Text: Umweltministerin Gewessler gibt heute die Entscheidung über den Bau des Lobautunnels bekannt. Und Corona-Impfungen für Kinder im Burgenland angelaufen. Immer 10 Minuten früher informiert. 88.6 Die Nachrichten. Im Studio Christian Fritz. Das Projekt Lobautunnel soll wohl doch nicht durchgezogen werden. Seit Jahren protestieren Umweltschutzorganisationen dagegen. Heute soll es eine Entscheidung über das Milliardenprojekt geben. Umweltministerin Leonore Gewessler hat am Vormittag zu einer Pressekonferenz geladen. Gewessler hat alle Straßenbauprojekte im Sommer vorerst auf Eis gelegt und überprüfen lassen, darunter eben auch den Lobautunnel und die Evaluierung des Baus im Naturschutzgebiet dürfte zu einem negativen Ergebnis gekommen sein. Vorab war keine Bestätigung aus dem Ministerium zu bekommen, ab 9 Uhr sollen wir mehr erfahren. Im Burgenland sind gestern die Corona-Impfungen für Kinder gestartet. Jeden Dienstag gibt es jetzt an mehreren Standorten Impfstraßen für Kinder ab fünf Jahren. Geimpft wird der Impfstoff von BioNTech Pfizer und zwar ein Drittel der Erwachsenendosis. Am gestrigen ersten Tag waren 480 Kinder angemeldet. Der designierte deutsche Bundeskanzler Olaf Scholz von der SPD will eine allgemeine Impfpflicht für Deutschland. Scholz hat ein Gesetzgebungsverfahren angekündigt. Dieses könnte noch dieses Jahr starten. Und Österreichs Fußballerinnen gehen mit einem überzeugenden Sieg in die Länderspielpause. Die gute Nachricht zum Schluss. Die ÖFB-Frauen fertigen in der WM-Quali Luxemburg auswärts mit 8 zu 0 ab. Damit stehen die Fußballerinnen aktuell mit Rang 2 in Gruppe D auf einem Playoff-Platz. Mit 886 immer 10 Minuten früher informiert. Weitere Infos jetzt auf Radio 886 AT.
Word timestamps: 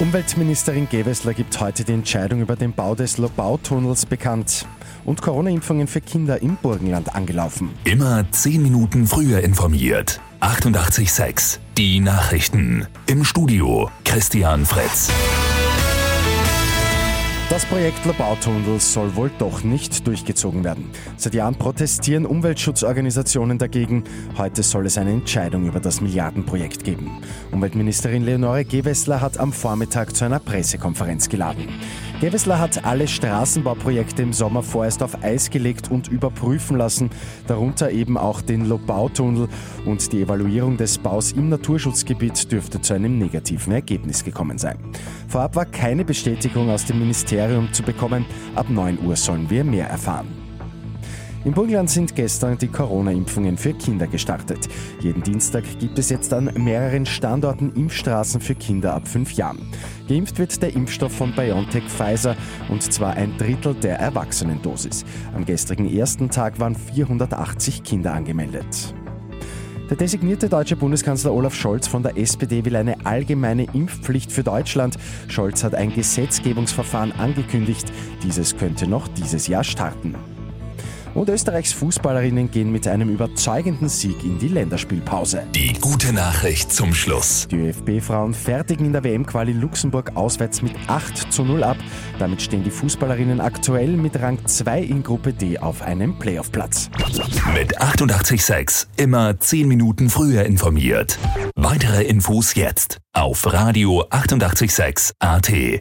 Umweltministerin 0.00 0.88
Gewessler 0.88 1.34
gibt 1.34 1.60
heute 1.60 1.84
die 1.84 1.92
Entscheidung 1.92 2.40
über 2.40 2.56
den 2.56 2.72
Bau 2.72 2.94
des 2.94 3.18
Lobautunnels 3.18 4.06
bekannt. 4.06 4.66
Und 5.04 5.20
Corona-Impfungen 5.20 5.86
für 5.86 6.00
Kinder 6.00 6.40
im 6.40 6.56
Burgenland 6.56 7.14
angelaufen. 7.14 7.68
Immer 7.84 8.24
10 8.30 8.62
Minuten 8.62 9.06
früher 9.06 9.40
informiert. 9.40 10.18
88.6 10.40 11.58
Die 11.76 12.00
Nachrichten. 12.00 12.86
Im 13.08 13.24
Studio 13.24 13.90
Christian 14.04 14.64
Fritz. 14.64 15.10
Das 17.50 17.66
Projekt 17.66 18.04
Lobautunnel 18.04 18.78
soll 18.78 19.16
wohl 19.16 19.28
doch 19.40 19.64
nicht 19.64 20.06
durchgezogen 20.06 20.62
werden. 20.62 20.88
Seit 21.16 21.34
Jahren 21.34 21.56
protestieren 21.56 22.24
Umweltschutzorganisationen 22.24 23.58
dagegen. 23.58 24.04
Heute 24.38 24.62
soll 24.62 24.86
es 24.86 24.96
eine 24.96 25.10
Entscheidung 25.10 25.66
über 25.66 25.80
das 25.80 26.00
Milliardenprojekt 26.00 26.84
geben. 26.84 27.10
Umweltministerin 27.50 28.24
Leonore 28.24 28.64
Gewessler 28.64 29.20
hat 29.20 29.38
am 29.38 29.52
Vormittag 29.52 30.14
zu 30.14 30.26
einer 30.26 30.38
Pressekonferenz 30.38 31.28
geladen. 31.28 31.66
Gewessler 32.20 32.58
hat 32.58 32.84
alle 32.84 33.08
Straßenbauprojekte 33.08 34.20
im 34.20 34.34
Sommer 34.34 34.62
vorerst 34.62 35.02
auf 35.02 35.24
Eis 35.24 35.48
gelegt 35.48 35.90
und 35.90 36.08
überprüfen 36.08 36.76
lassen, 36.76 37.08
darunter 37.46 37.90
eben 37.90 38.18
auch 38.18 38.42
den 38.42 38.66
Lobautunnel 38.66 39.48
und 39.86 40.12
die 40.12 40.20
Evaluierung 40.20 40.76
des 40.76 40.98
Baus 40.98 41.32
im 41.32 41.48
Naturschutzgebiet 41.48 42.52
dürfte 42.52 42.82
zu 42.82 42.92
einem 42.92 43.18
negativen 43.18 43.72
Ergebnis 43.72 44.22
gekommen 44.22 44.58
sein. 44.58 44.78
Vorab 45.28 45.56
war 45.56 45.64
keine 45.64 46.04
Bestätigung 46.04 46.68
aus 46.68 46.84
dem 46.84 46.98
Ministerium 46.98 47.72
zu 47.72 47.82
bekommen, 47.82 48.26
ab 48.54 48.68
9 48.68 48.98
Uhr 49.02 49.16
sollen 49.16 49.48
wir 49.48 49.64
mehr 49.64 49.88
erfahren. 49.88 50.49
Im 51.42 51.54
Burgenland 51.54 51.88
sind 51.88 52.14
gestern 52.14 52.58
die 52.58 52.68
Corona-Impfungen 52.68 53.56
für 53.56 53.72
Kinder 53.72 54.06
gestartet. 54.06 54.68
Jeden 55.00 55.22
Dienstag 55.22 55.64
gibt 55.78 55.98
es 55.98 56.10
jetzt 56.10 56.34
an 56.34 56.50
mehreren 56.54 57.06
Standorten 57.06 57.72
Impfstraßen 57.74 58.42
für 58.42 58.54
Kinder 58.54 58.92
ab 58.92 59.08
fünf 59.08 59.32
Jahren. 59.32 59.72
Geimpft 60.06 60.38
wird 60.38 60.60
der 60.60 60.74
Impfstoff 60.74 61.12
von 61.12 61.32
BioNTech 61.34 61.84
Pfizer 61.84 62.36
und 62.68 62.82
zwar 62.82 63.14
ein 63.14 63.38
Drittel 63.38 63.72
der 63.74 63.98
Erwachsenendosis. 63.98 65.06
Am 65.34 65.46
gestrigen 65.46 65.90
ersten 65.90 66.28
Tag 66.28 66.60
waren 66.60 66.76
480 66.76 67.84
Kinder 67.84 68.12
angemeldet. 68.12 68.94
Der 69.88 69.96
designierte 69.96 70.50
deutsche 70.50 70.76
Bundeskanzler 70.76 71.32
Olaf 71.32 71.54
Scholz 71.54 71.88
von 71.88 72.02
der 72.02 72.18
SPD 72.18 72.66
will 72.66 72.76
eine 72.76 73.06
allgemeine 73.06 73.64
Impfpflicht 73.72 74.30
für 74.30 74.44
Deutschland. 74.44 74.98
Scholz 75.28 75.64
hat 75.64 75.74
ein 75.74 75.92
Gesetzgebungsverfahren 75.94 77.12
angekündigt. 77.12 77.90
Dieses 78.22 78.58
könnte 78.58 78.86
noch 78.86 79.08
dieses 79.08 79.48
Jahr 79.48 79.64
starten. 79.64 80.14
Und 81.14 81.28
Österreichs 81.28 81.72
Fußballerinnen 81.72 82.50
gehen 82.50 82.70
mit 82.70 82.86
einem 82.86 83.08
überzeugenden 83.10 83.88
Sieg 83.88 84.22
in 84.24 84.38
die 84.38 84.48
Länderspielpause. 84.48 85.42
Die 85.54 85.72
gute 85.80 86.12
Nachricht 86.12 86.72
zum 86.72 86.94
Schluss. 86.94 87.48
Die 87.50 87.56
ÖFB-Frauen 87.56 88.34
fertigen 88.34 88.86
in 88.86 88.92
der 88.92 89.04
WM-Quali 89.04 89.52
Luxemburg 89.52 90.16
auswärts 90.16 90.62
mit 90.62 90.72
8 90.86 91.32
zu 91.32 91.44
0 91.44 91.64
ab. 91.64 91.76
Damit 92.18 92.42
stehen 92.42 92.64
die 92.64 92.70
Fußballerinnen 92.70 93.40
aktuell 93.40 93.96
mit 93.96 94.20
Rang 94.20 94.38
2 94.44 94.82
in 94.82 95.02
Gruppe 95.02 95.32
D 95.32 95.58
auf 95.58 95.82
einem 95.82 96.18
Playoff-Platz. 96.18 96.90
Mit 97.54 97.80
886 97.80 98.88
immer 98.96 99.38
10 99.38 99.68
Minuten 99.68 100.10
früher 100.10 100.44
informiert. 100.44 101.18
Weitere 101.56 102.04
Infos 102.04 102.54
jetzt 102.54 102.98
auf 103.12 103.52
Radio 103.52 104.04
886 104.10 105.12
AT. 105.18 105.80